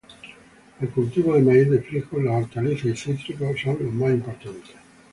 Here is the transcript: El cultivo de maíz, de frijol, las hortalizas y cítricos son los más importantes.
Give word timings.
El 0.79 0.89
cultivo 0.89 1.35
de 1.35 1.43
maíz, 1.43 1.69
de 1.69 1.79
frijol, 1.79 2.25
las 2.25 2.33
hortalizas 2.41 2.85
y 2.85 2.95
cítricos 2.95 3.55
son 3.63 3.77
los 3.83 3.93
más 3.93 4.09
importantes. 4.09 4.73